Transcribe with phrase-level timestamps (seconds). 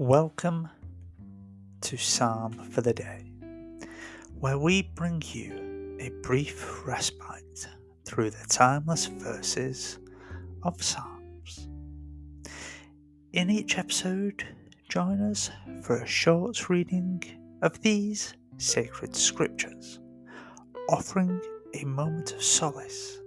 [0.00, 0.70] Welcome
[1.82, 3.34] to Psalm for the Day,
[4.38, 7.68] where we bring you a brief respite
[8.06, 9.98] through the timeless verses
[10.62, 11.68] of Psalms.
[13.34, 14.42] In each episode,
[14.88, 15.50] join us
[15.82, 17.22] for a short reading
[17.60, 20.00] of these sacred scriptures,
[20.88, 21.42] offering
[21.74, 23.18] a moment of solace,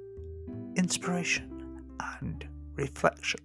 [0.76, 1.84] inspiration,
[2.20, 3.42] and reflection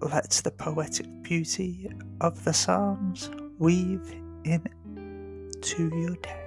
[0.00, 4.14] let the poetic beauty of the Psalms weave
[4.44, 6.44] into your day,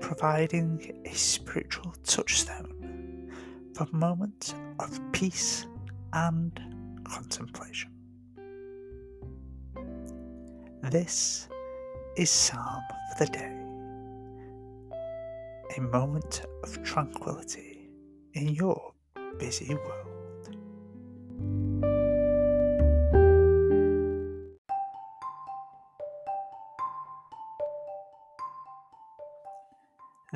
[0.00, 3.30] providing a spiritual touchstone
[3.74, 5.66] for moments of peace
[6.12, 6.60] and
[7.04, 7.90] contemplation.
[10.82, 11.48] This
[12.16, 12.82] is Psalm
[13.16, 13.56] for the Day,
[15.76, 17.88] a moment of tranquility
[18.34, 18.92] in your
[19.38, 20.13] busy world.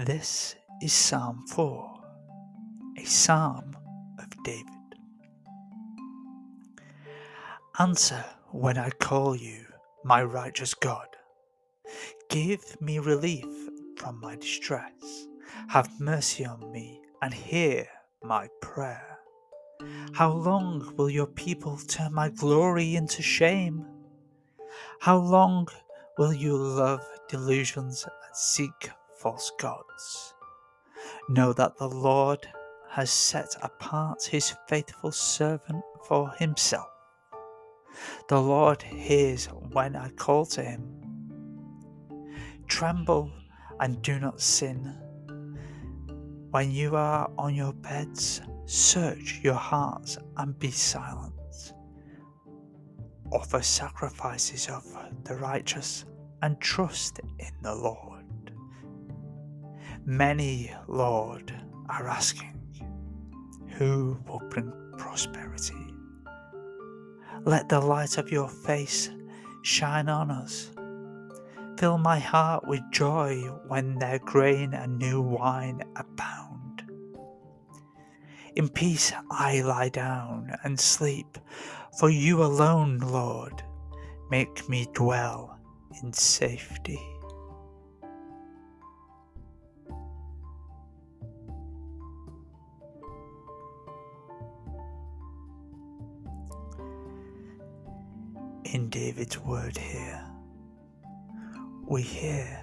[0.06, 2.00] This is Psalm 4,
[2.98, 3.76] a psalm
[4.20, 4.64] of David.
[7.80, 9.66] Answer when I call you,
[10.04, 11.08] my righteous God.
[12.30, 13.46] Give me relief
[13.96, 15.26] from my distress.
[15.68, 17.88] Have mercy on me and hear
[18.22, 19.17] my prayer.
[20.12, 23.86] How long will your people turn my glory into shame?
[25.00, 25.68] How long
[26.18, 30.34] will you love delusions and seek false gods.
[31.28, 32.48] Know that the Lord
[32.90, 36.88] has set apart his faithful servant for himself.
[38.28, 40.94] The Lord hears when I call to him.
[42.66, 43.30] Tremble
[43.80, 44.94] and do not sin.
[46.50, 51.72] When you are on your beds, search your hearts and be silent.
[53.32, 54.84] Offer sacrifices of
[55.24, 56.04] the righteous
[56.42, 58.52] and trust in the Lord.
[60.04, 61.50] Many, Lord,
[61.88, 62.60] are asking,
[63.78, 65.94] Who will bring prosperity?
[67.44, 69.08] Let the light of your face
[69.62, 70.70] shine on us.
[71.78, 76.67] Fill my heart with joy when their grain and new wine abound.
[78.56, 81.38] In peace I lie down and sleep,
[81.98, 83.62] for you alone, Lord,
[84.30, 85.58] make me dwell
[86.02, 87.00] in safety.
[98.72, 100.22] in David's word here.
[101.86, 102.62] We hear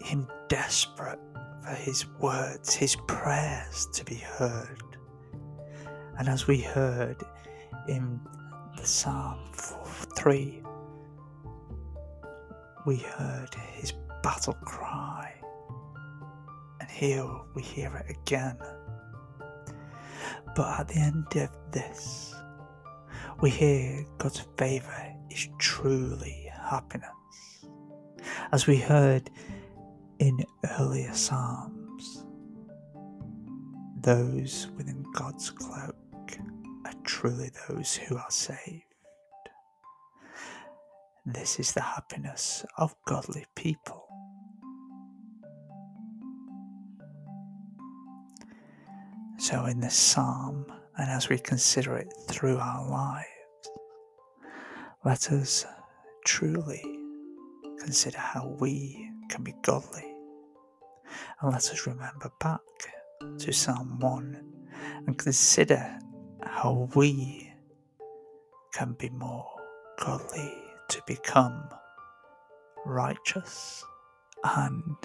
[0.00, 1.20] him desperate
[1.62, 4.93] for his words, his prayers to be heard.
[6.18, 7.22] And as we heard
[7.88, 8.20] in
[8.76, 10.62] the Psalm 3,
[12.86, 13.92] we heard his
[14.22, 15.34] battle cry.
[16.80, 18.58] And here we hear it again.
[20.54, 22.34] But at the end of this,
[23.40, 27.10] we hear God's favour is truly happiness.
[28.52, 29.30] As we heard
[30.20, 30.44] in
[30.78, 32.24] earlier Psalms,
[34.00, 35.96] those within God's cloak
[36.84, 38.84] are truly those who are saved.
[41.26, 44.04] This is the happiness of godly people.
[49.38, 53.28] So, in this psalm, and as we consider it through our lives,
[55.04, 55.66] let us
[56.24, 56.82] truly
[57.78, 60.14] consider how we can be godly.
[61.40, 62.60] And let us remember back
[63.38, 64.52] to Psalm 1
[65.06, 65.98] and consider
[66.44, 67.52] how we
[68.74, 69.46] can be more
[70.04, 70.54] godly
[70.88, 71.68] to become
[72.84, 73.84] righteous
[74.44, 74.96] and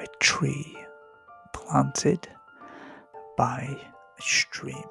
[0.00, 0.76] a tree
[1.54, 2.28] planted
[3.36, 3.62] by
[4.18, 4.84] a stream.